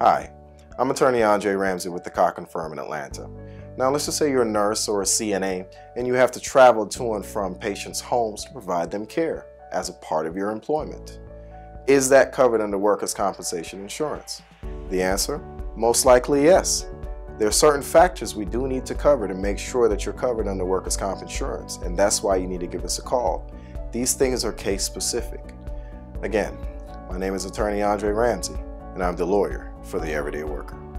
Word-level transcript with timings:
Hi, 0.00 0.28
I'm 0.76 0.90
attorney 0.90 1.22
Andre 1.22 1.52
Ramsey 1.52 1.88
with 1.88 2.02
the 2.02 2.10
Cochran 2.10 2.46
Firm 2.46 2.72
in 2.72 2.80
Atlanta. 2.80 3.30
Now 3.78 3.90
let's 3.90 4.06
just 4.06 4.18
say 4.18 4.28
you're 4.28 4.42
a 4.42 4.44
nurse 4.44 4.88
or 4.88 5.02
a 5.02 5.04
CNA 5.04 5.72
and 5.94 6.04
you 6.04 6.14
have 6.14 6.32
to 6.32 6.40
travel 6.40 6.84
to 6.88 7.14
and 7.14 7.24
from 7.24 7.54
patients' 7.54 8.00
homes 8.00 8.44
to 8.44 8.50
provide 8.50 8.90
them 8.90 9.06
care 9.06 9.46
as 9.70 9.88
a 9.88 9.92
part 9.92 10.26
of 10.26 10.34
your 10.34 10.50
employment. 10.50 11.20
Is 11.86 12.08
that 12.08 12.32
covered 12.32 12.60
under 12.60 12.76
workers' 12.76 13.14
compensation 13.14 13.82
insurance? 13.82 14.42
The 14.90 15.00
answer? 15.00 15.38
Most 15.76 16.04
likely 16.04 16.42
yes. 16.42 16.88
There 17.38 17.46
are 17.46 17.52
certain 17.52 17.82
factors 17.82 18.34
we 18.34 18.46
do 18.46 18.66
need 18.66 18.84
to 18.86 18.96
cover 18.96 19.28
to 19.28 19.34
make 19.34 19.60
sure 19.60 19.88
that 19.88 20.04
you're 20.04 20.12
covered 20.12 20.48
under 20.48 20.64
workers' 20.64 20.96
comp 20.96 21.22
insurance, 21.22 21.76
and 21.76 21.96
that's 21.96 22.20
why 22.20 22.34
you 22.34 22.48
need 22.48 22.60
to 22.60 22.66
give 22.66 22.84
us 22.84 22.98
a 22.98 23.02
call. 23.02 23.48
These 23.92 24.14
things 24.14 24.44
are 24.44 24.52
case 24.52 24.82
specific. 24.82 25.54
Again, 26.22 26.58
my 27.08 27.16
name 27.16 27.36
is 27.36 27.44
attorney 27.44 27.82
Andre 27.82 28.10
Ramsey, 28.10 28.58
and 28.94 29.00
I'm 29.00 29.14
the 29.14 29.24
lawyer 29.24 29.70
for 29.84 30.00
the 30.00 30.12
everyday 30.12 30.44
worker. 30.44 30.93